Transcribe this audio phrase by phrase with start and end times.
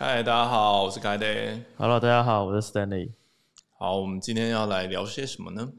[0.00, 3.10] 嗨，大家好，我是 g a d Hello，大家好，我是 Stanley。
[3.76, 5.72] 好，我们今天要来聊些什么呢？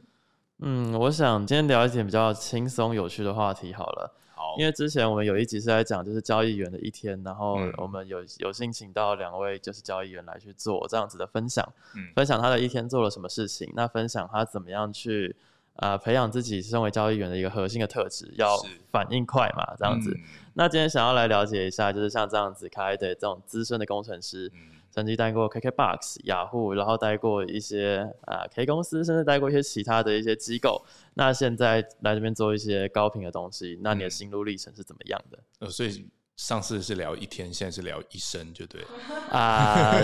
[0.57, 4.13] 嗯，我想今天聊一点比较轻松有趣的话题好了。
[4.35, 11.65] 好，因为之前我们有一集是在讲就是交易员的一天，然后我们有有幸请到两位就是交易员来去做这样子的分享，
[11.95, 15.33] 嗯分享他的一天做了什么事情，那分享他怎么样去
[15.79, 18.55] 呃培养自己身为交易员的一个核心的特质，要
[18.91, 20.11] 反应快嘛，这样子。
[20.11, 20.23] 嗯
[20.55, 30.83] 那今天想要来了解一下，就是像这样子开的这种资深的工程师，嗯曾经待过 KKBox、雅虎，然后待过一些啊、K 公司，甚至待过一些其他的一些机构。
[31.13, 35.39] 那现在来这边做一些高频的东西，那你的嗯心路历程是怎么样的？
[35.59, 38.87] 呃，所以上次是聊一天，现在是聊一生，就对了，
[39.31, 39.95] 啊、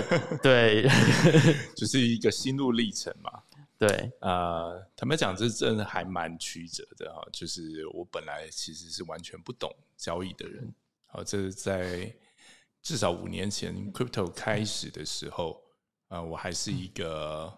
[0.42, 0.88] 对
[1.76, 3.30] 就是一个心路历程嘛。
[3.78, 7.20] 对，呃，坦白讲，这真的还蛮曲折的哈。
[7.30, 12.10] 就是我本来其实是完全不懂交易的人，好，这是在
[12.82, 15.62] 至少五年前 crypto 开始的时候，
[16.08, 17.52] 呃，我还是一个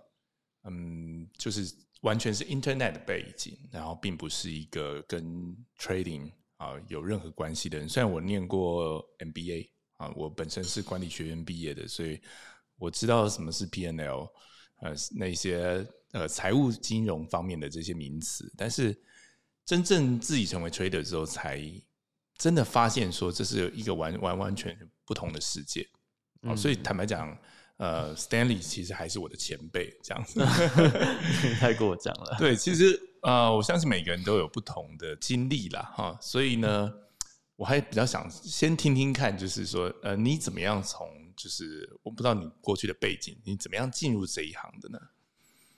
[0.64, 7.88] 嗯，就是完全是 internet 背景，然后并不是一个跟 trading 啊有任何关系的人。
[7.88, 12.20] 虽然我念过 MBA 啊，我本身是管理学院毕业的，所以
[12.76, 14.28] 我知道什么是 PNL。
[14.80, 18.96] 呃，那些呃财务金融方面的这些名词，但是
[19.64, 21.62] 真正自己成为 trader 之后，才
[22.36, 25.86] 真的发现说这是一个完完完全全不同的世界。
[26.42, 27.36] 哦，所以坦白讲，
[27.78, 30.40] 呃，Stanley 其实还是我的前辈，这样子。
[31.58, 32.36] 太过奖了。
[32.38, 36.92] 对，其实呃，我相信每个人都有不同的经历啦，哈，所以呢，
[37.56, 44.98] 我还比较想先听听看，就是说，呃，你怎么样从就是我不知道你过去的背景，你怎么样进入这一行的呢？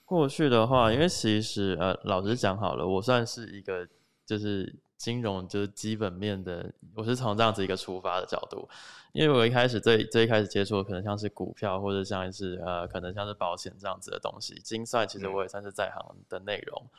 [0.03, 3.87] 过去的话，因为其实呃，老实讲好了，我算是一个
[4.25, 8.67] 就是金融就是基本面的，我是从这样子一个出发的角度，
[9.13, 16.89] 因为我一开始最最一开始接触的可能像是股票或者像是呃可能像是保险这样子的东西，精算其实我也算是在行的内容。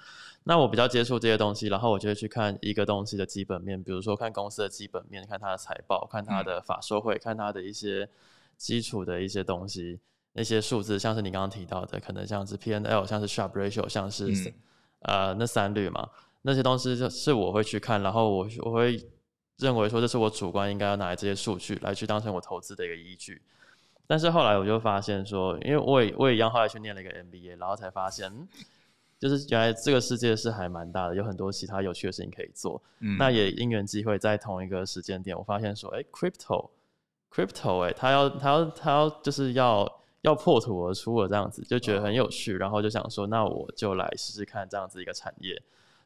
[0.44, 8.08] 那我比较接触这些东西，然后我就会去看一个东西的基本面，比如说看公司的基本面，看它的财报，看它的法说会，看它的一些
[8.62, 10.00] 基础的一些东西。
[10.34, 14.54] 那些数字，像是你刚刚提到的，可能像是 P N L，像是 Sharp Ratio，像是、嗯
[15.00, 16.08] 呃那三率嘛，
[16.40, 18.98] 那些东西就是我会去看，然后我我会
[19.58, 23.42] 认为说这是我主观应该要拿来这些数据来去当成我投资的一个依据。
[24.06, 28.48] 但是后来我就发现说，因为我也我也一样后来去念了一个 MBA，然后才发现，嗯
[29.18, 32.82] 就是原来这个世界是还蛮大的，有很多其他有趣的事情可以做。
[33.00, 36.70] 嗯那也因缘机会，在同一个时间点，我发现说，哎、c r y p t o
[37.32, 45.60] crypto，哎、他要他要他要就是要要破土而出了这样子，就觉得很有趣，然后就想说，那我就来试试看这样子一个产业，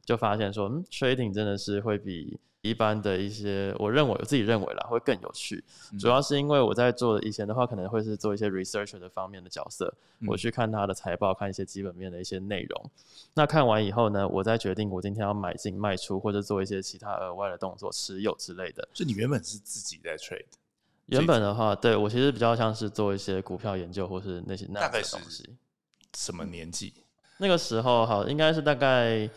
[0.04, 5.62] 就发现说，嗯，trading 真的是会比一般的一些，我认为我自己认为啦，会更有趣。
[6.00, 9.92] 主要是因为我在做以前的话，可能会是做一些 researcher 的方面的角色，
[10.26, 12.90] 我去看他的财报，看一些基本面的一些内容。
[13.34, 18.88] 那看完以后呢，我再决定我今天要买进、卖出，或者做一些其他额外的动作、持有之类的。
[18.94, 20.46] 所以你原本是自己在 trade，
[21.06, 25.56] 原本的话，对我其实比较像是做一些股票研究，或是那些那样大概是东西。
[26.16, 26.94] 什么年纪？
[27.38, 29.28] 那个时候哈，应该是大概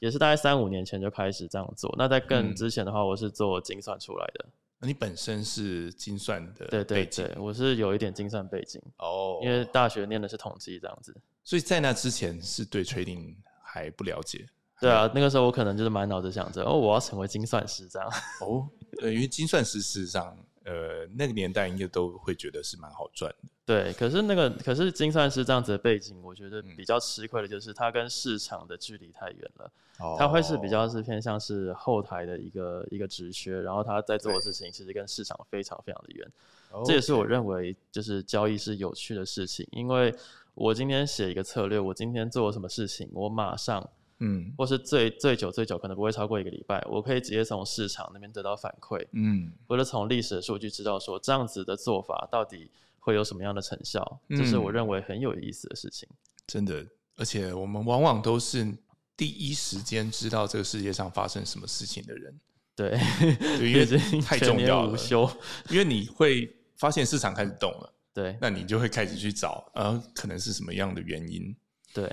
[0.00, 1.94] 也是大概三五年前就开始这样做。
[1.96, 4.46] 那在更嗯之前的话，我是做精算出来的。
[4.80, 11.14] 那你本身是精算的对对对，我是有一点精算背景，哦，因为大学念的是统计这样子。
[11.44, 14.46] 所以在那之前是对 trading 还不了解
[14.80, 18.10] 对啊，那个时候我可能就是满脑子想着，哦，我要成为精算师这样。
[18.40, 18.68] 哦。
[18.98, 23.48] 对，因为精算师事实上，呃，那个年代应该都会觉得是蛮好赚的。
[23.66, 29.70] 对，可是那个可是精算师这样子的背景，我觉得嗯比较吃亏的就是它跟市场的距离太远了。
[30.00, 36.28] 哦它会是比较是偏向是后台的一个一个职缺，然后他在做的事情其实跟市场非常非常的远。
[36.72, 40.12] 哦这也是我认为就是交易是有趣的事情，因为
[40.54, 43.88] 我今天写一个策略，我今天做了什么事情，我马上
[44.18, 44.52] 嗯。
[44.56, 49.52] 或是最最久最久可能不会超过一个礼拜，我可以直接从市场那边得到反馈，嗯。
[49.66, 54.74] 或者从历史的数据知道说这样子的做法到底会有什么样的成效，这是我嗯。
[54.74, 56.08] 认为很有意思的事情。
[56.46, 58.70] 真的，而且我们往往都是
[59.16, 62.40] 第一时间知道这个世界上发生什么事情的人，
[62.76, 62.90] 对，
[63.58, 63.86] 对，因为
[64.20, 65.30] 太重要了，无休。
[65.70, 68.36] 因为你会发现市场开始动了，对。
[68.40, 71.54] 那你就会开始去找，呃，可能是什么样的原因，
[71.94, 72.12] 对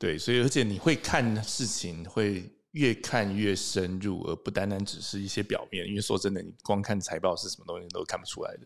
[0.00, 5.86] 对，所以而且你会看事情会越看越深入，而不单单只是一些表面。
[5.86, 8.60] 因为说真的，你光看财报是什么东西都看不出来的。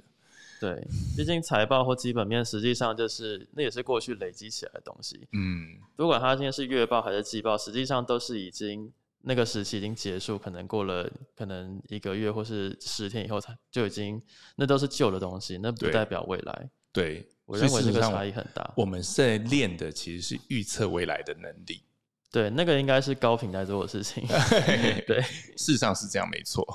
[0.60, 0.86] 对，
[1.16, 5.26] 毕竟财报或基本面实际上就是那也是过去累积起来的东西。
[5.32, 8.90] 嗯，不管它今天是月报还是季报，实际上都是已经
[9.22, 14.22] 那个时期已经结束，可能过了可能一个月或是十天以后，它就已经
[14.54, 16.70] 那都是旧的东西，那不代表未来。
[16.92, 18.73] 对，我认为这个差异很大。
[18.76, 21.82] 我们在练的其实是预测未来的能力。
[22.31, 24.26] 对，那个应该是高频在做的事情。
[25.06, 25.20] 对，
[25.56, 26.67] 事实上是这样，没错。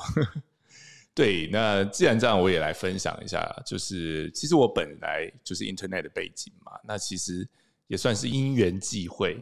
[1.13, 7.45] 对，那既然这样，我也来分享一下，就是其实我本来就是 Internet 的背景嘛，那其实
[7.88, 9.38] 也算是因缘际会，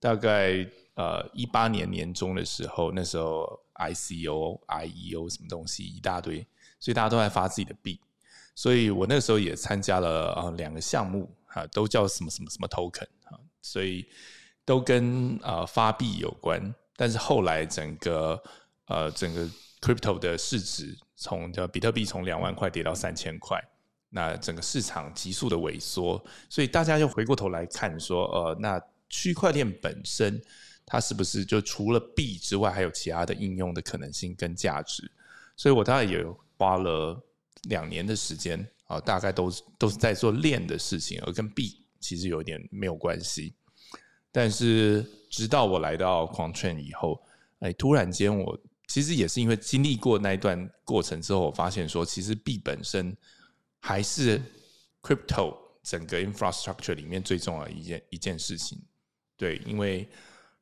[0.00, 6.44] 大概呃一八年年中的时候，那时候 ICO、IEO 什么东西一大堆，
[6.80, 8.00] 所以大家都在发自己的币，
[8.54, 14.06] 所以我那个时候也参加了啊两个项目啊，都叫什么什么什么 token 啊，所以
[14.64, 18.42] 都跟啊发币有关，但是后来整个
[18.86, 19.48] 呃整个
[19.80, 20.96] crypto 的市值。
[21.22, 23.62] 从叫比特币从两万块跌到三千块，
[24.08, 26.18] 那整个市场急速的萎缩，
[26.48, 30.42] 所以大家又回过头来看说，呃，那区块链本身
[30.86, 35.12] 它是不是就除了币之外，还有其他的应用的可能性跟价值？
[35.56, 36.24] 所以我大概也
[36.56, 37.22] 花了
[37.68, 43.54] 两年的时间啊，大概都是都是在做链的事情，而跟币其实有点没有关系。
[44.32, 47.22] 但是直到我来到狂券以后，
[47.60, 48.58] 哎，突然间我。
[48.92, 53.16] 其实也是因为经历过那一段过程之后，我发现说，其实币本身
[53.78, 54.42] 还是
[55.00, 58.82] crypto 整个 infrastructure 里面最重要一件一件事情。
[59.36, 60.08] 对，因为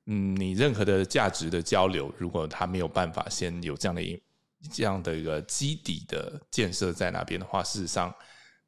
[0.04, 4.20] 嗯，你任何的价值的交流，如果它没有办法先有这样的一
[4.72, 8.14] 这样的一个基底的建设在那边的话，事实上，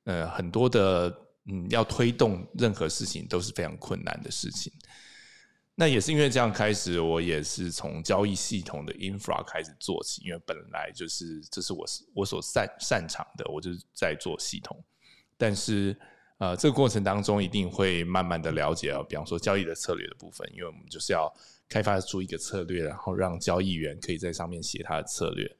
[0.04, 1.08] 呃，很多的
[1.46, 4.72] 嗯，要推动任何事情都是非常困难的事情。
[5.74, 14.76] 那也是因为这样开始，我也是从交易系统的 infra 开始做起，因为本来就是这是我我所擅擅长的，我就是在做系统。
[15.38, 15.98] 但是
[16.36, 21.32] 呃，这个过程当中一定会慢慢的了解啊，比方说交易的策略的部分，因为我们就是要
[21.68, 25.50] 开发出一个策略，然后让交易员可以在上面写他的策略。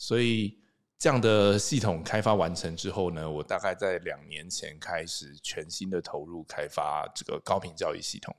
[0.00, 0.58] 所以
[0.98, 8.34] 这样的系统开发完成之后呢，我大概在两年前开始全新的投入开发这个高频交易系统。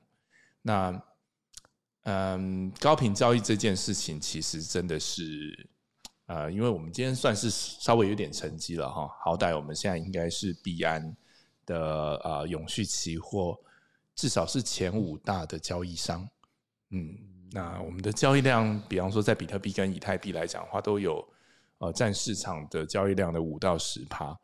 [0.64, 1.00] 那
[2.06, 5.70] 嗯，高频交易这件事情其实真的是，
[6.26, 11.16] 呃，因为我们今天算是稍微有点成绩了哈，好歹我们现在应该是币安
[11.68, 13.56] 的呃永续期货，
[14.16, 16.28] 至少是前五大的交易商。
[16.90, 17.16] 嗯，
[17.52, 21.24] 那我们的交易量，比方说在比特币跟以太币来讲的话，都有
[21.82, 24.36] 呃占市场的交易量的五到十趴。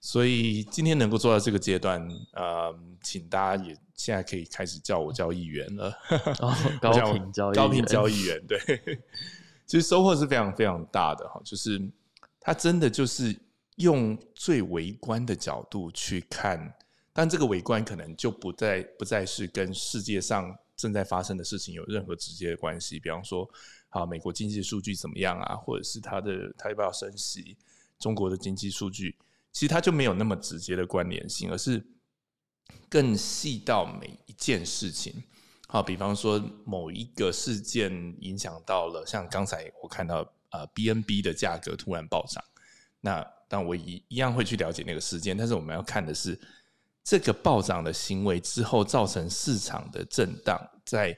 [0.00, 2.00] 所以今天能够做到这个阶段，
[2.32, 2.72] 呃，
[3.02, 5.92] 请大家也现在可以开始叫我交易员了。
[6.80, 8.58] 高频交易高频交易员，对，
[9.66, 11.40] 其实收获是非常非常大的哈。
[11.44, 11.90] 就是
[12.38, 13.34] 他真的就是
[13.76, 16.72] 用最微观的角度去看，
[17.12, 23.00] 但这个微观可能就不再不再是跟世界上正在发生的事情有任何直接的关系。
[23.00, 23.48] 比方说，
[23.88, 27.56] 啊，美国经济数据怎么样啊，或者是它的它要不要升息，
[27.98, 29.16] 中国的经济数据。
[29.52, 31.82] 其实它就没有那么直接的关联性，而是
[32.90, 35.22] 更细到每一件事情。
[35.66, 37.90] 好，比方说某一个事件
[38.20, 42.44] 影响到了，像刚才我看到呃 B N B 的价格突然暴涨，
[43.00, 46.38] 那但我一一样会去了解那个事件，但是我们要看的是
[47.06, 51.16] 这个暴涨的行为之后造成市场的震荡，在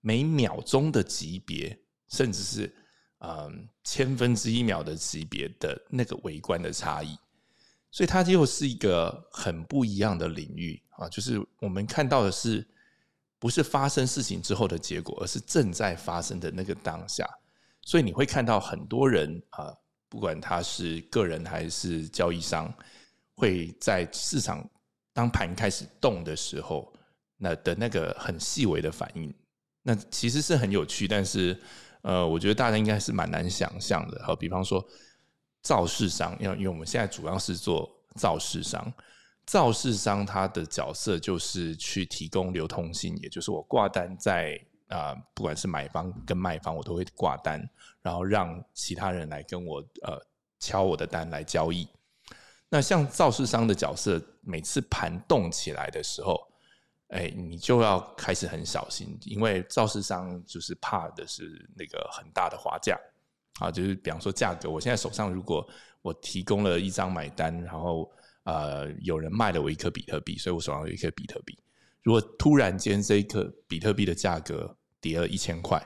[0.00, 1.78] 每秒钟的级别，
[2.08, 2.74] 甚至是
[3.18, 7.14] 嗯千分之一秒的级别的那个微观的差异。
[7.90, 12.66] 所以它又是一个很不一样的领域啊，就是我们看到的是
[13.38, 17.28] 不是发生事情之后的结果，而是正在发生的那个当下。
[17.82, 19.70] 所以你会看到很多人啊，
[20.08, 22.72] 不管他是个人还是交易商，
[23.34, 24.66] 会在市场
[25.16, 26.92] 当盘开始动的时候，
[27.38, 29.34] 那的那个很细微的反应，
[29.82, 31.58] 那其实是很有趣，但是
[32.02, 34.22] 呃，我觉得大家应该是蛮难想象的。
[34.22, 34.86] 好，比方说。
[35.62, 38.92] 造市商，因为因为我们现在主要是做造市商，
[39.46, 44.56] 造市商他的角色就是去提供流通性，也就是我挂单在
[44.86, 47.68] 啊，不管是买方跟卖方，我都会挂单，
[48.00, 50.16] 然后让其他人来跟我呃
[50.60, 51.88] 敲我的单来交易。
[52.68, 56.40] 那像造市商的角色，每次盘动起来的时候，
[57.08, 62.96] 哎，你就要开始很小心，因为造市商就是怕的是那个很大的滑价。
[63.58, 65.66] 啊，就是比方说价格，我现在手上如果
[66.02, 68.10] 我提供了一张买单，然后
[68.44, 71.58] 呃有人卖了我一颗比特币，所以我手上有一颗比特币。
[72.02, 75.82] 如果突然间这一颗比特币的价格跌了一千块，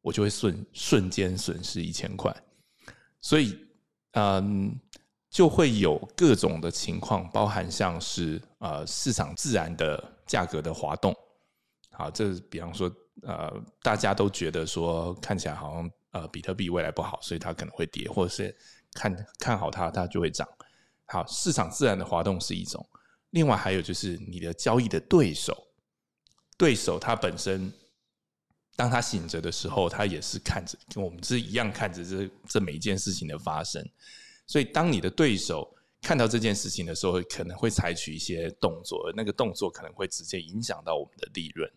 [0.00, 2.34] 我就会瞬瞬间损失一千块。
[3.20, 3.58] 所以
[4.12, 4.74] 嗯，
[5.32, 11.16] 就会有各种的情况，包含像是呃市场自然的价格的滑动。
[11.90, 13.50] 好，这比方说呃，
[13.82, 18.54] 大家都觉得说看起来好像呃比特币未来不好，所以它可能会跌，或者是
[18.92, 20.46] 看看好它，它就会涨。
[21.06, 22.86] 好，市场自然的滑动是一种，
[23.30, 25.56] 另外还有就是你的交易的对手，
[26.58, 27.72] 对手他本身
[28.76, 33.82] 当他醒着的时候，他也是看着跟我们是一样看着这这每一件事情的发生，
[34.52, 41.70] 所以当你的对手看到这件事情的时候，可能会采取一些动作，那个动作可能会直接影响到我们的利润。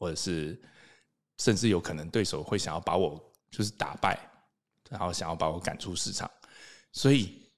[0.00, 0.56] 或者是
[1.38, 4.16] 甚至有可能对手会想要把我就是打败，
[4.88, 6.30] 然后想要把我赶出市场，
[6.92, 7.50] 所以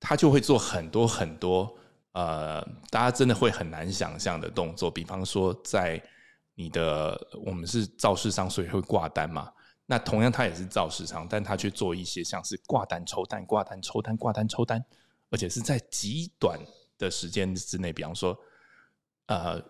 [0.00, 1.76] 他就会做很多很多
[2.12, 4.90] 呃，大家真的会很难想象的动作。
[4.90, 6.02] 比方说，在
[6.54, 9.52] 你的我们是造市商，所以会挂单嘛。
[9.86, 14.84] 那同样他也是造市场，但他去做一些像是挂单抽单、挂单抽单、挂单抽单，
[15.30, 16.58] 而且是在极短
[16.98, 17.92] 的时间之内。
[17.92, 18.38] 比方说，
[19.26, 19.62] 呃。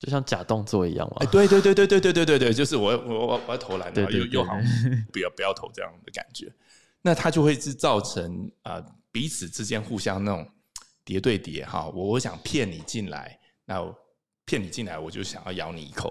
[0.00, 1.16] 就像假动作一样嘛？
[1.20, 4.54] 哎，对对对对对对对对对，就是我我我我要投篮，然后又又好
[5.12, 6.50] 不要不要投这样的感觉，
[7.02, 10.48] 那他就会是造成啊彼此之间互相那种
[11.04, 13.94] 叠对叠哈，我我想骗你进来，那
[14.46, 16.10] 骗你进来，我就想要咬你一口，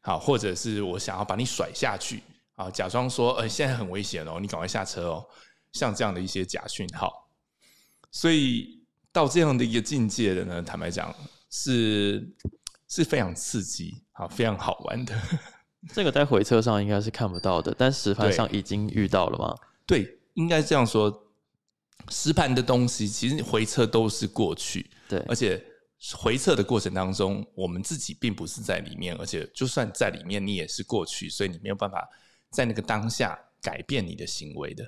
[0.00, 2.24] 好，或者是我想要把你甩下去
[2.60, 5.26] 啊，假装说呃现在很危险哦，你赶快下车哦，
[5.72, 7.28] 像这样的一些假讯号，
[8.10, 11.14] 所以到这样的一个境界的呢，坦白讲
[11.50, 12.36] 是。
[12.92, 15.14] 是非常刺激啊，非常好玩的。
[15.94, 19.54] 这个在回车上应该是看不到的，但实盘上已经遇到了吗？
[19.86, 21.32] 对，应该这样说。
[22.08, 25.64] 实盘的东西其实回测都是过去，对，而且
[26.16, 32.08] 回测的过程当中，我们自己并不是在里面，而且就算在里面，你也是过去，所以你没有办法
[32.50, 34.84] 在那个当下改变你的行为的。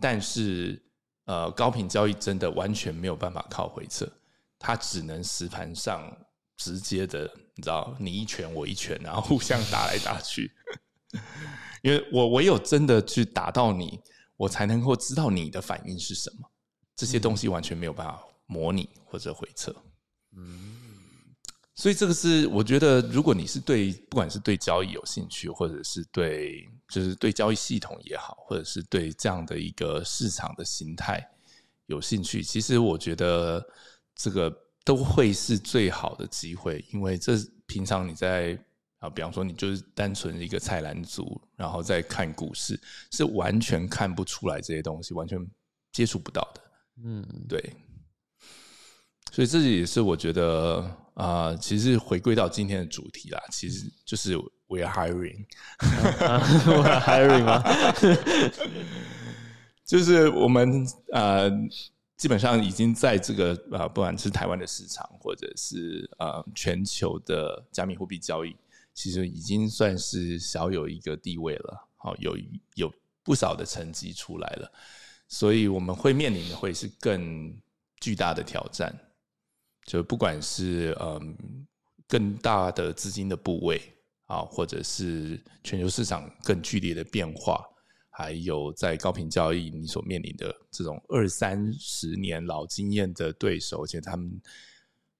[0.00, 0.82] 但是，
[1.24, 4.10] 呃，高频交易真的完全没有办法靠回测，
[4.58, 6.16] 它只能实盘上。
[6.56, 10.52] 直接的，你知道，你一拳我一拳，然后互相打来打去。
[11.82, 13.98] 因为我唯有真的去打到你，
[14.36, 16.48] 我才能够知道你的反应是什么。
[16.94, 19.74] 这些东西完全没有办法模拟或者回测。
[20.36, 20.93] 嗯，
[21.74, 31.26] 所以这个是我觉得，如果你是对不管是对交易有兴趣，或者是对就是对交易系统也好，或者是对这样的一个市场的形态
[31.86, 33.64] 有兴趣，其实我觉得
[34.14, 34.60] 这个。
[34.86, 38.54] 都会是最好的机会，因为这平常你在
[38.98, 42.78] 啊，比方说你就是单纯一个菜篮族，然后再看股市，
[43.10, 45.42] 是完全看不出来这些东西，完全
[45.90, 46.60] 接触不到的。
[47.02, 47.74] 嗯，对。
[49.32, 55.88] 所以这也是我觉得啊，其实回归到今天的主题啦，其实就是 we are hiring，we
[56.82, 57.62] are hiring 吗？
[59.84, 61.50] 就是我们啊。
[62.16, 68.54] 基本上已经在这个啊，不管是台湾的市场，或者是呃全球的加密货币交易，
[68.94, 71.88] 其实已经算是小有一个地位了。
[71.96, 72.38] 好，有
[72.76, 72.90] 有
[73.24, 74.72] 不少的成绩出来了，
[75.26, 77.52] 所以我们会面临的会是更
[77.98, 78.94] 巨大的挑战。
[79.86, 81.66] 就不管是嗯
[82.08, 83.80] 更大的资金的部位
[84.26, 87.64] 啊，或者是全球市场更剧烈的变化。
[88.16, 94.40] 还有在高频交易，你所面临的这种二三十年老经验的对手，而且他们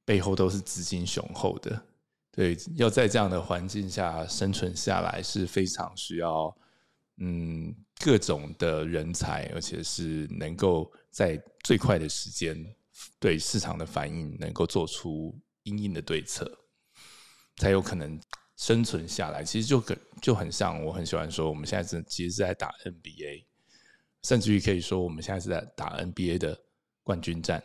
[0.04, 1.82] 背后都是资金雄厚的，
[2.30, 6.56] 对，要在这样的环境下生存下来是非常需要，
[7.16, 12.64] 嗯，各种的人才，而且是能够在最快的时间
[13.18, 16.50] 对市场的反应能够做出应应的对策，
[17.56, 18.20] 才有可能。
[18.56, 23.46] 生存下来，其实就跟就很像，我很喜欢说，我们现在是其实是在打 NBA，
[24.22, 26.56] 甚至于可以说，我们现在是在打 NBA 的
[27.02, 27.60] 冠军战。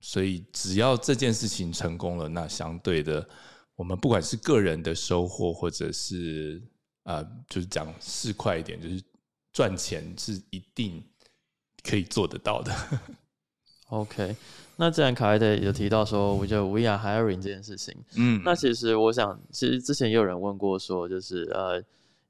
[0.00, 3.26] 所以，只要这件事情成功了，那相对的，
[3.74, 6.62] 我们不管是个人的收获，或者是
[7.04, 9.02] 啊，就是讲市快一点，就是
[9.54, 11.02] 赚钱是一定
[11.82, 13.00] 可以做得到的。
[13.90, 14.34] OK。
[14.76, 21.82] 那既然卡莱德有提到说，我觉得 we are hiring 这件事情，嗯，那其实我想，其实之前也有人问过说，就是呃，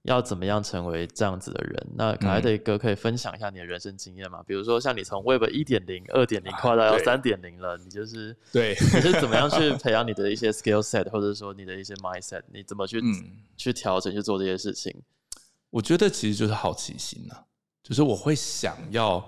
[0.02, 1.86] 要怎么样成为这样子的人？
[1.94, 4.42] 那卡莱德哥可以分享一下你的人生经验吗？
[4.48, 13.00] 比如说，像你从 Web 一点零、二点零跨到要三点零了，你就是对，你是怎么样去培养你的一些 skill set，或者说你的一些 mindset，你怎么去
[13.56, 14.92] 去调整去做这些事情？
[15.70, 17.44] 我觉得其实就是好奇心啊，
[17.84, 19.24] 就是我会想要。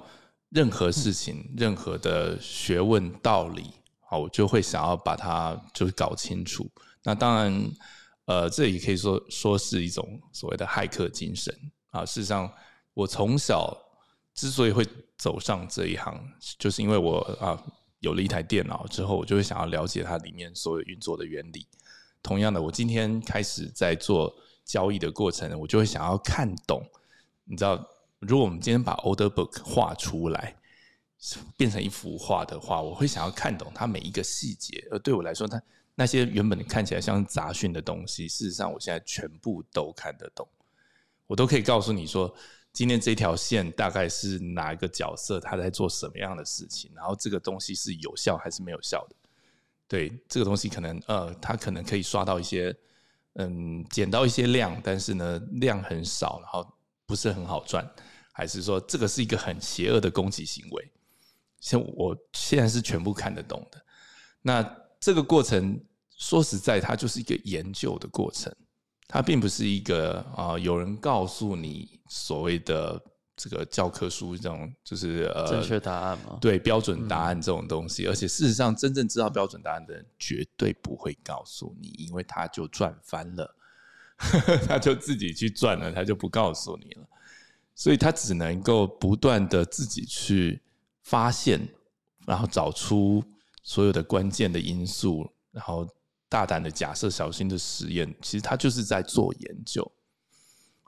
[0.55, 6.71] 任何事情，任何的学问道理，好，我就会想要把它就是搞清楚。
[7.03, 7.71] 那当然，
[8.27, 11.55] 呃，这也可以说说是一种所谓的骇客精神
[11.91, 12.05] 啊。
[12.05, 12.53] 事实上，
[12.93, 13.77] 我从小
[14.35, 16.23] 之所以会走上这一行，
[16.59, 17.59] 就是因为我啊
[18.01, 21.67] 有了一台电脑之后，我就会想要了解它里面所有运作的原理。
[22.23, 24.33] 同样的，我今天开始在做
[24.65, 26.87] 交易的过程，我就会想要看懂。
[27.45, 27.85] 你知道，
[28.23, 30.57] 如果我们今天把 order book 画出来，
[31.57, 34.87] 变成一幅画的话，我会想要看懂它每一个细节。
[34.91, 35.61] 而对我来说，它
[35.95, 40.47] 那些原本看起来像杂讯的东西，事实上我现在全部都看得懂。
[41.27, 42.33] 我都可以告诉你说，
[42.73, 49.17] 今天这条线大概是哪一个角色他在做什么样的事情，然后这个东西是有效还是没有效的。
[49.89, 52.75] 对这个东西，可能呃，他可能可以刷到一些，
[53.35, 56.67] 嗯，捡到一些量，但是呢，量很少，然后
[57.05, 57.87] 不是很好赚，
[58.33, 60.91] 还是说这个是一个很邪恶的攻击行为？
[61.61, 63.81] 像我现在是全部看得懂的。
[64.43, 65.81] 那这个过程，
[66.17, 68.53] 说实在，它就是一个研究的过程，
[69.07, 73.01] 它并不是一个啊，有人告诉你所谓的。
[73.35, 76.39] 这个教科书这种就是呃正确答案吗？
[76.41, 83.57] 对标准答案这种东西，而且事实上真正知道标准答案的人绝对不会告诉你，因为他就赚翻了，
[84.69, 87.09] 他就自己去赚了，他就不告诉你了，
[87.75, 90.61] 所以他只能够不断的自己去
[91.03, 91.69] 发现，
[92.27, 93.23] 然后找出
[93.63, 95.87] 所有的关键的因素，然后
[96.29, 99.83] 大胆的假设，小心的实验，其实他就是在做研究，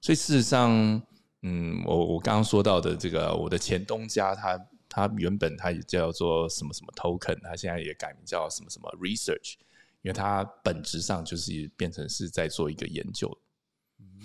[0.03, 1.03] 所以事实上。
[1.47, 9.57] 嗯，我我刚刚说到的这个，我的前东家，他他原本他也叫做什么什么 token，他现在也改名叫什么什么 research，
[10.01, 13.31] 因为他本质上就是变成是在做一个研究。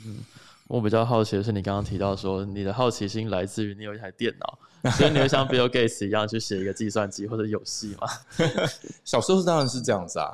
[0.05, 0.23] 嗯，
[0.69, 8.07] 我比较好奇的是，你刚刚提到说，你的好奇心来自于你有一台电脑，所以你会像 Bill Gates 一样去写一个计算机或者游戏吗？
[9.03, 10.29] 小时候当然是这样子啊，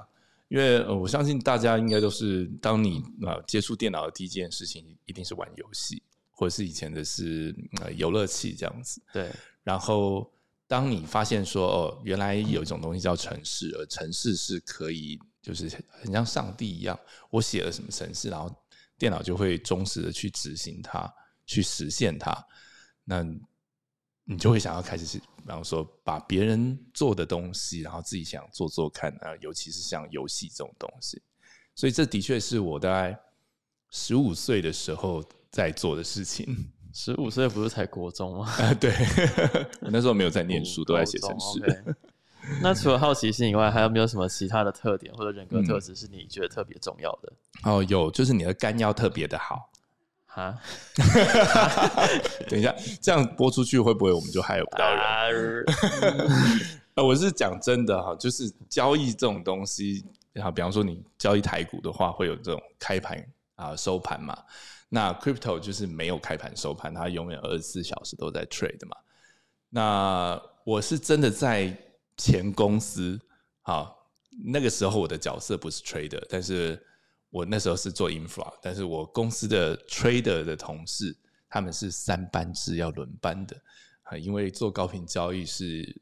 [0.50, 6.04] 因为我相信大家应该都是，当你啊接触电脑的第一件事情，一定是玩游戏。
[6.38, 9.32] 或者是以前的是呃游乐器这样子，对。
[9.63, 10.30] 然后
[10.68, 17.00] 当你发现说哦，原来有一种东西叫城市，而城市是可以就是很像上帝一样，
[17.30, 18.54] 我写了什么城市，然后
[18.98, 21.12] 电脑就会忠实的去执行它，
[21.46, 22.36] 去实现它。
[23.04, 23.24] 那
[24.24, 31.22] 你就会想要开始是，比方说把别人做的东西，然后自己想做做看啊，尤其是像游戏这种东西。
[31.75, 33.19] 所以这的确是我大概
[33.91, 35.24] 十五岁的时候。
[35.52, 36.46] 在做的事情，
[36.93, 38.52] 十五岁不是才国中吗？
[38.60, 38.91] 啊，对，
[39.80, 41.96] 我那时候没有在念书，都在写程式。
[42.62, 47.34] 那除了好奇心以外，还有没有什么其他的特点或者人格特质是你觉得特别重要的？
[47.63, 49.69] 哦，有，就是你的肝要特别的好。
[50.27, 50.53] 哈，
[52.49, 54.86] 等一下，这样播出去会不会我们就害不到
[55.31, 55.63] 人？
[56.93, 60.03] 啊， 我是讲真的哈，就是交易这种东西，
[60.41, 64.38] 啊，比方说你交易台股的话，会有这种开盘啊、收盘嘛。
[64.89, 68.97] 那 crypto 就是没有开盘收盘，它永远二十四小时都在 trade 嘛。
[69.69, 71.73] 那我是真的在
[72.17, 73.19] 前公司，
[73.62, 74.10] 好，
[74.43, 76.82] 那个时候我的角色不是 trader，但是
[77.30, 81.15] 我那时候是做 infra，但是我公司的 trader 的同事，
[81.49, 83.56] 他们是三班制要轮班的
[84.04, 86.01] 啊，因为做高频交易是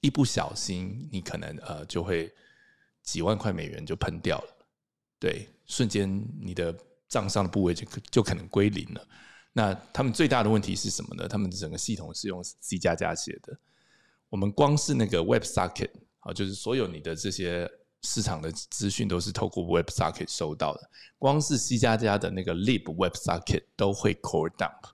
[0.00, 2.32] 一不小心，你可能呃就会
[3.02, 4.66] 几万块美元就喷掉了，
[5.18, 6.74] 对，瞬间你的。
[7.10, 9.08] 账上的部位就就可能归零了。
[9.52, 11.26] 那他们最大的问题是什么呢？
[11.26, 13.52] 他们整个系统是用 C 加加写的。
[14.30, 15.90] 我们光是那个 Web Socket
[16.20, 17.70] 啊，就是所有你的这些
[18.02, 20.90] 市场的资讯都是透过 Web Socket 收到的。
[21.18, 24.90] 光是 C 加加的那个 Lib Web Socket 都会 Core Dump，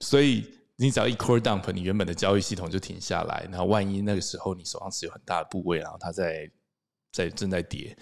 [0.00, 0.44] 所以
[0.76, 3.46] 你只要一 Core Dump，你原本的交易系统就停下来。
[3.50, 6.50] 然后万一那个时候你手上持有很大的部位，然后它在
[7.12, 7.96] 在正在跌，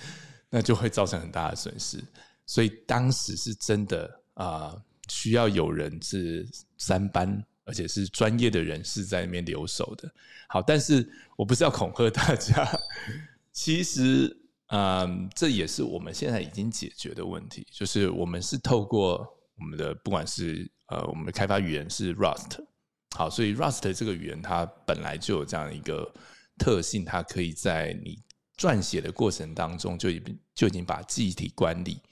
[0.48, 2.02] 那就会造成很大的损失。
[2.46, 4.74] 所以当时是真的啊，
[5.08, 10.12] 需要有人是三班，而且是专业的人士在那边留守的。
[10.46, 12.68] 好，但是我不是要恐吓大家，
[13.50, 19.26] 其实，嗯，这也是我们现在已经解决的问题，就是我们是透过
[19.58, 22.62] 我们的不管是呃，我们的开发语言是 Rust，
[23.16, 26.12] 好，所以 Rust 这个语言它本来就有这样一个
[26.58, 28.18] 特性，它可以在你
[28.58, 32.02] 撰写的过程当中就已经就已经把记忆体管理。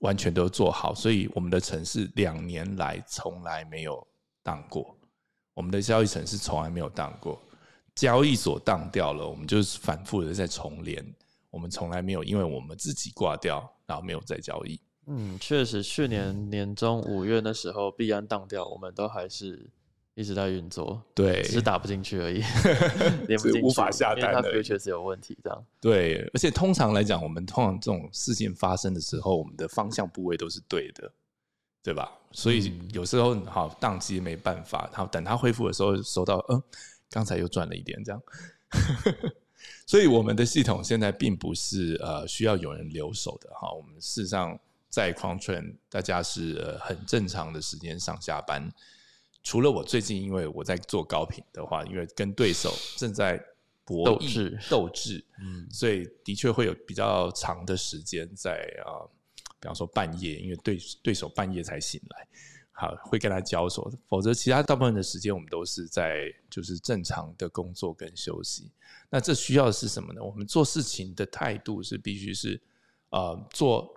[0.00, 4.08] 完全都做好，所以我们的城市两年来从来没有
[4.50, 4.96] 当过，
[5.54, 7.40] 我们的交易城市从来没有当过，
[7.94, 11.04] 交易所当掉了，我们就是反复的在重连，
[11.50, 14.80] 我们从来没有因为我们自己挂掉，然后没有再交易。
[15.06, 19.70] 嗯，确实，去年年中五月的时候，币安当掉，我们都还是。
[20.16, 22.42] 一直在运作，对，只是打不进去而已，
[23.26, 25.38] 连不进去，无法下单的，它确实有问题。
[25.42, 31.10] 这样，对，而且通常来讲，我们通常这种事件发生的时候，我们的方向部位都是对的，
[31.82, 32.10] 对吧？
[32.32, 36.62] 所以有时候好宕机没办法，然后等它恢复的时候，收到，嗯，
[37.10, 38.22] 刚才又赚了一点，这样。
[39.86, 44.56] 所以我们的系统现在并不是呃需要有人留守的哈，我们事实上
[44.88, 48.72] 在 u a n t 大家是很正常的时间上下班。
[49.42, 53.42] 除了我最近因为我在做高频的话，因为跟对手正在
[53.84, 58.52] 博弈斗智，嗯，所以的确会有比较长的时间在
[58.84, 59.02] 啊，
[59.60, 62.28] 比方说半夜，因为对对手半夜才醒来，
[62.72, 63.92] 好会跟他交手。
[64.08, 68.72] 否则其他大部分的时间我们都是在就是正常的工作跟休息。
[69.08, 70.22] 那这需要的是什么呢？
[70.22, 72.60] 我们做事情的态度是必须是
[73.10, 73.94] 呃做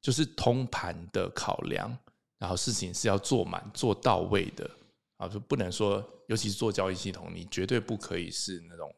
[0.00, 1.96] 就是通盘的考量。
[2.38, 4.70] 然后事情是要做满、做到位的
[5.18, 8.90] 啊，就不能说，尤其是做交易系统，你绝对不可以是那种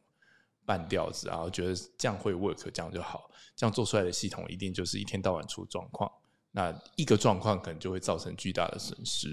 [0.65, 6.11] 半吊子，然后觉得这样会 work，这样就好，这样做出来的系统一定就是一天到晚出状况，
[6.51, 9.29] 那一个状况可能就会造成巨大的损失。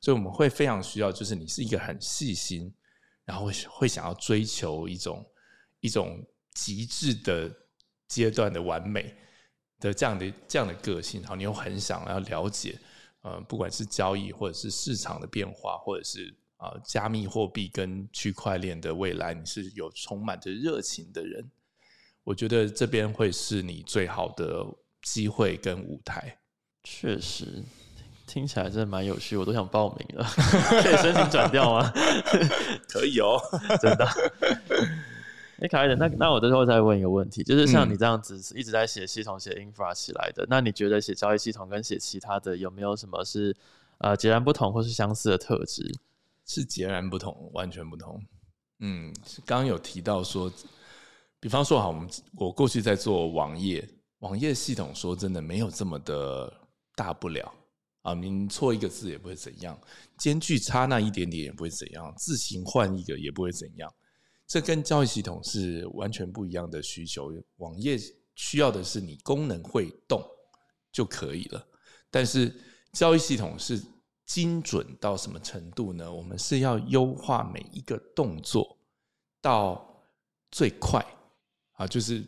[0.00, 2.72] 所以我们会非常需要，就是你是一个很细心，
[3.24, 5.24] 然后会想要追求一种
[5.80, 7.50] 一种极致的
[8.06, 9.14] 阶段的完美
[9.80, 12.78] 的这样的这样的个性，然后你又很想要了解。
[13.22, 21.50] 呃，不管是交易，或者是市场的变化，或者是啊，加密货币跟区块链的未来，你是有充满着热情的人，
[22.22, 24.62] 我觉得这边会是你最好的
[25.00, 26.38] 机会跟舞台。
[26.84, 27.64] 确实，
[28.26, 30.24] 听起来真的蛮有趣，我都想报名了，
[30.82, 31.90] 可以申请转调吗？
[32.88, 33.40] 可以哦，
[33.80, 34.06] 真的。
[35.60, 43.56] 哎，凯德，那那我最后再问一个问题，就是像你这样子一直在写系统、写 infra 起来的，那你觉得写交易系统跟写其他的有没有什么是
[43.98, 45.90] 呃截然不同或是相似的特质？
[46.52, 48.20] 是截然不同，完全不同。
[48.80, 49.14] 嗯，
[49.46, 50.52] 刚刚有提到说，
[51.38, 56.52] 比方说，好，我们我过去在做网页，网页系统，说真的没有这么的
[56.96, 57.54] 大不了
[58.02, 59.80] 啊，您错一个字也不会怎样，
[60.18, 63.88] 间距差那一点点也不会怎样，字形换一个也不会怎样。
[64.48, 67.30] 这跟交易系统是完全不一样的需求。
[67.58, 67.96] 网页
[68.34, 70.20] 需要的是你功能会动
[70.90, 71.64] 就可以了，
[72.10, 72.52] 但是
[72.92, 73.80] 交易系统是
[74.30, 76.12] 精准到什么程度呢？
[76.12, 78.78] 我们是要优化每一个动作
[79.42, 79.84] 到
[80.52, 81.04] 最快
[81.72, 81.84] 啊！
[81.84, 82.24] 就是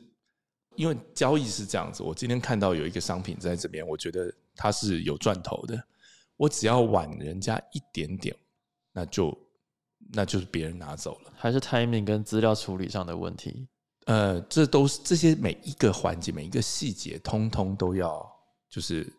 [0.74, 5.80] 因为交易是这样子，我今天看到有一个商品在这边，我觉得它是有赚头的，
[6.36, 8.36] 我只要晚人家一点点，
[8.92, 9.32] 那就。
[10.14, 13.68] 那就是别人拿走了，还是 timing 跟资料处理上的问题？
[14.06, 18.28] 呃，这都是这些每一个环节、每一个细节，通通都要
[18.68, 19.10] 就是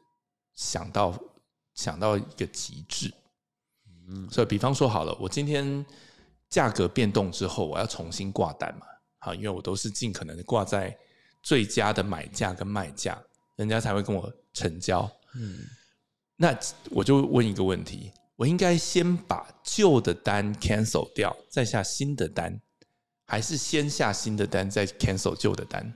[0.56, 1.18] 想到
[1.76, 3.14] 想到一个极致。
[4.08, 5.86] 嗯，所以比方说好了，我今天
[6.50, 8.86] 价格变动之后，我要重新挂单嘛？
[9.20, 10.98] 好，因为我都是尽可能的挂在
[11.42, 13.22] 最佳的买价跟卖价，
[13.56, 15.10] 人家才会跟我成交。
[15.36, 15.60] 嗯，
[16.36, 16.58] 那
[16.92, 18.12] 我就问一个问题。
[18.36, 22.60] 我应该先把旧的单 cancel 掉，再下新的单，
[23.26, 25.96] 还是先下新的单再 cancel 旧的单？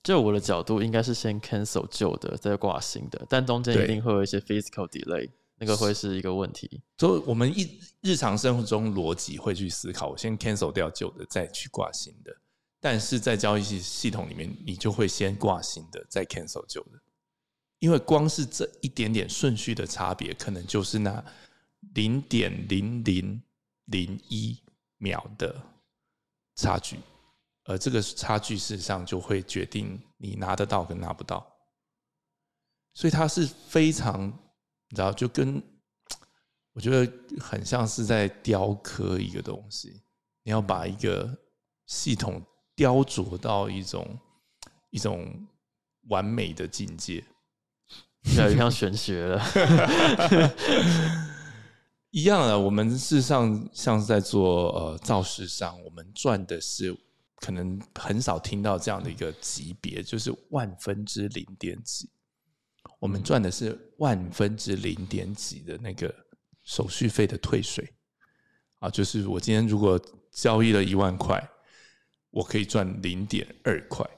[0.00, 6.80] 嗯，就我的角度，应该是先 cancel 旧的，再挂新的，但中间一定会有一些 physical delay，那个会是一个问题。
[6.98, 12.34] 所以，我们一日常生活中逻辑会去思考，我先 cancel 掉旧的，再去挂新的。
[12.80, 16.98] 但是在交易系系统里面，你就会先挂新的，再 cancel 旧的。
[17.78, 21.22] 因为光是这一点点顺序的差别，可能就是那
[21.94, 23.42] 零点零零
[23.86, 24.58] 零一
[24.98, 25.54] 秒的
[26.56, 26.96] 差距，
[27.70, 31.46] 而这个差距事实上就会决定你拿得到跟拿不到。
[32.94, 34.26] 所以它是非常，
[34.88, 35.62] 你知道，就跟
[36.72, 40.02] 我觉得很像是在雕刻一个东西，
[40.42, 41.32] 你要把一个
[41.86, 42.42] 系统
[42.74, 44.18] 雕琢到一种
[44.90, 45.46] 一种
[46.08, 47.24] 完美的境界。
[48.34, 49.40] 越来越像玄学了，
[52.10, 52.58] 一样的。
[52.58, 56.94] 我们事实上像是在做呃造势上，我们赚的是
[57.40, 62.08] 可能很少听到这样的一个级别，就是万分之零点几。
[62.98, 66.14] 我们赚的是万分之零点几的那个
[66.62, 67.92] 手续费的退税。
[68.78, 70.00] 啊，就是我今天如果
[70.30, 71.42] 交易了一万块，
[72.30, 74.08] 我可以赚零点二块，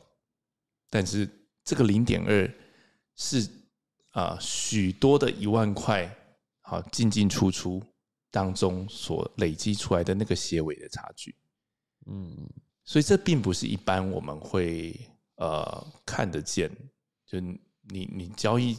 [0.91, 1.29] 但是
[1.65, 2.55] 这个零点二
[3.17, 3.49] 是。
[4.13, 6.07] 啊，许多的一万块，
[6.61, 7.83] 好进进出出
[8.31, 11.35] 当中所累积出来的那个结尾的差距，
[12.05, 12.37] 嗯，
[12.85, 14.99] 所以这并不是一般我们会
[15.37, 16.71] 呃看得见。
[17.27, 17.59] 就你
[18.13, 18.79] 你交易，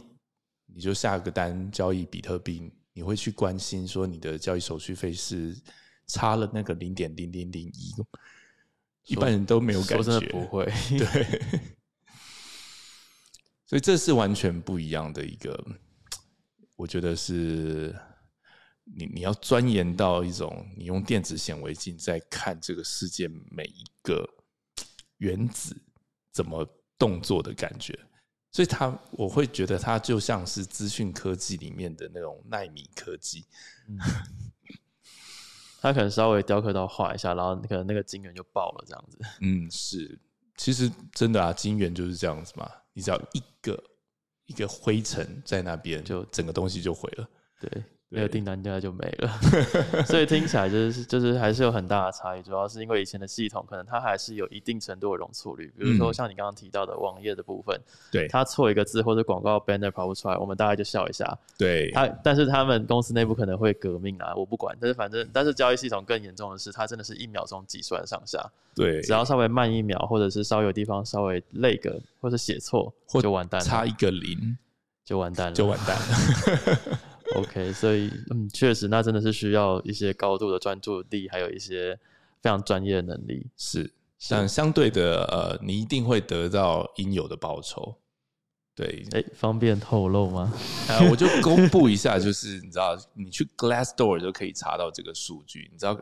[0.66, 5.56] 你就下个单交易比特币，你会去关心说你的交易手续费是
[6.06, 7.94] 差了那个零点零零零一，
[9.06, 11.42] 一般人都没有感觉，不会，对。
[13.66, 15.64] 所以这是完全不一样的一个，
[16.76, 17.92] 我觉得是
[18.84, 24.28] 你你要钻研到一种，你用电子显微镜在看这个世界每一个
[25.18, 25.76] 原子
[26.32, 26.68] 怎么
[26.98, 27.98] 动作的感觉。
[28.50, 33.46] 所以它我会觉得它就像是资讯科技里面的那种纳米科技。
[35.80, 39.18] 它可能稍微雕刻到画一下，然后可能那个晶圆就爆了，这样子。
[39.40, 40.18] 嗯，是，
[40.56, 43.84] 其实真的啊，晶圆就是这样子嘛，你只要一个
[44.46, 47.28] 一个灰尘在那边，就整个东西就毁了。
[47.60, 47.84] 对。
[48.14, 49.28] 那个订单掉就没了，
[50.06, 57.78] 所以听起来就是就是还是有很大的差异，主要是因为以前的系统可能它还是有一定程度的容错率，比如说像你刚刚提到的网页的部分，
[58.12, 74.56] 对，它错一个字或者广告 banner 跑不出来，我们大概就笑一下，对，它但是他们公司内部可能会革命啊，我不管，但是反正但是交易系统更严重的是，它真的是一秒钟计算上下，对，只要稍微慢一秒，或者是稍微有地方稍微累个或者写错，就完蛋了，差一个零。
[75.04, 76.78] 就完蛋了，就完蛋了。
[77.36, 81.98] OK，所以嗯，确实，那真的是需要一些高度的专注力，还有一些
[82.40, 83.46] 非常专业的能力。
[83.56, 83.90] 是，
[84.28, 87.96] 但相对的，呃，你一定会得到应有的报酬。
[88.76, 90.52] 对，哎，方便透露吗？
[90.90, 95.68] 呃，我就公布一下，就是你知道，你去 Glassdoor 就可以查到这个数据。
[95.72, 95.98] 你知道，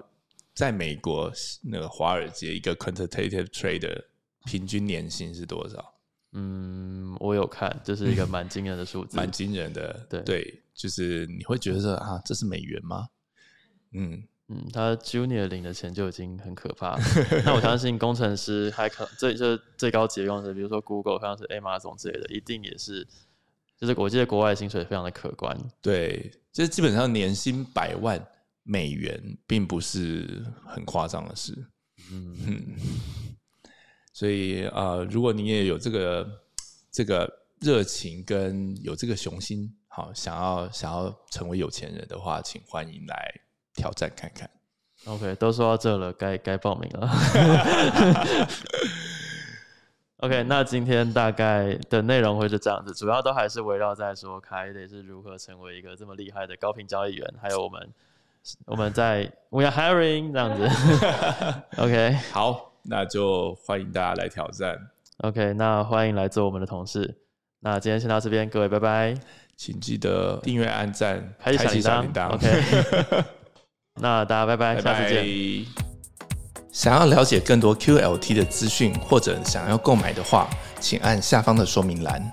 [0.54, 1.30] 在美国
[1.62, 4.02] 那个华尔街一个 quantitative trader
[4.46, 5.92] 平均年薪是多少？
[6.32, 10.06] 嗯，我有看，这是一个 蛮惊人的数字，蛮惊人的。
[10.08, 13.08] 对对，就是你会觉得啊，这是美元吗？
[13.92, 17.02] 嗯嗯，他 Junior 领的钱就已经很可怕了。
[17.44, 23.06] 那我相信工程师还可最就最高级的工程师，比如说 Google，像是 Amazon 之类的，一定也是，
[23.78, 25.56] 就是我记得国外薪水非常的可观。
[25.80, 28.22] 对，就是基本上年薪百万
[28.62, 31.56] 美元，并不是很夸张的事。
[32.10, 32.62] 嗯。
[34.14, 36.42] 所以啊，如果你也有这个
[36.90, 37.26] 这个
[37.60, 43.40] 热情跟有这个雄心，好想要想要成为有钱人的话，请欢迎来
[43.74, 44.48] 挑战看看。
[45.04, 47.10] OK，都说到这了，该该报名了。
[50.18, 57.92] OK，那今天大概的内容会是这样子，主要都还是围绕在说凯得是如何成为一个这么厉害的高频交易员，还有我们
[58.64, 60.66] 我们在 We are hiring 这样子。
[61.76, 62.72] OK，好。
[62.84, 64.76] 那就欢迎大家来挑战。
[65.18, 67.16] OK，那欢迎来做我们的同事。
[67.60, 69.14] 那今天先到这边，各位拜拜。
[69.56, 72.34] 请记得订阅、按赞、开启小铃铛。
[72.34, 73.24] OK，
[74.00, 75.66] 那大家拜拜，下次见。
[76.72, 80.48] 想要了解更多 QLT 的资讯，或者想要购买的话，
[80.80, 82.32] 请按下方的说明栏。